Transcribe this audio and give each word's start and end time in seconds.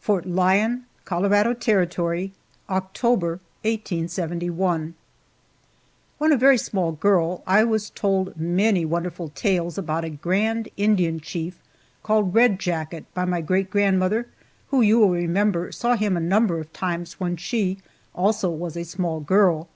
FORT 0.00 0.24
LYON, 0.24 0.86
COLORADO 1.04 1.52
TERRITORY, 1.52 2.32
October, 2.70 3.32
1871. 3.66 4.94
WHEN 6.16 6.32
a 6.32 6.38
very 6.38 6.56
small 6.56 6.92
girl, 6.92 7.42
I 7.46 7.64
was 7.64 7.90
told 7.90 8.34
many 8.38 8.86
wonderful 8.86 9.28
tales 9.28 9.76
about 9.76 10.06
a 10.06 10.08
grand 10.08 10.70
Indian 10.78 11.20
chief 11.20 11.60
called 12.02 12.32
Red 12.34 12.58
Jacket, 12.58 13.04
by 13.12 13.26
my 13.26 13.42
great 13.42 13.68
grandmother, 13.68 14.28
who, 14.68 14.80
you 14.80 15.00
will 15.00 15.10
remember, 15.10 15.70
saw 15.70 15.96
him 15.96 16.16
a 16.16 16.18
number 16.20 16.58
of 16.58 16.72
times 16.72 17.20
when 17.20 17.36
she, 17.36 17.76
also, 18.14 18.48
was 18.50 18.74
a 18.74 18.84
small 18.86 19.20
girl. 19.20 19.68